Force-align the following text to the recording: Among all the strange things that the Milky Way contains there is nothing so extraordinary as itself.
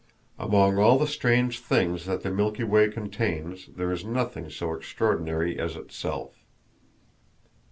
Among 0.39 0.79
all 0.79 0.97
the 0.97 1.05
strange 1.05 1.59
things 1.59 2.07
that 2.07 2.23
the 2.23 2.31
Milky 2.31 2.63
Way 2.63 2.89
contains 2.89 3.67
there 3.67 3.91
is 3.91 4.03
nothing 4.03 4.49
so 4.49 4.73
extraordinary 4.73 5.59
as 5.59 5.75
itself. 5.75 6.43